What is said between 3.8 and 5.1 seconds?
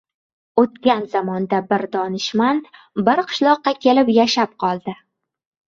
kelib yashab qoldi.